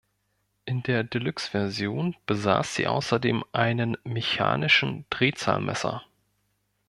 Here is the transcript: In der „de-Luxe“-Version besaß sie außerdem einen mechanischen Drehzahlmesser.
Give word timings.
In 0.65 0.81
der 0.81 1.03
„de-Luxe“-Version 1.03 2.15
besaß 2.25 2.73
sie 2.73 2.87
außerdem 2.87 3.43
einen 3.53 3.97
mechanischen 4.03 5.05
Drehzahlmesser. 5.11 6.03